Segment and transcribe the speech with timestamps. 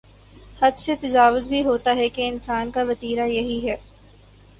[0.61, 3.75] حد سے تجاوز بھی ہوتا ہے کہ انسان کا وتیرہ یہی ہے۔